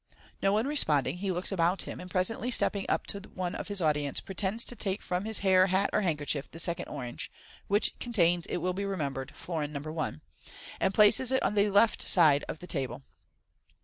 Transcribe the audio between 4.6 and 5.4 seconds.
to take from